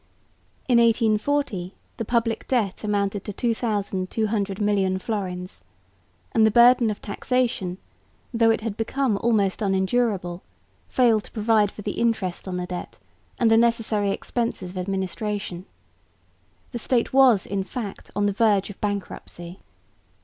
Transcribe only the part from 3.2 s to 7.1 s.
to 2200 million florins; and the burden of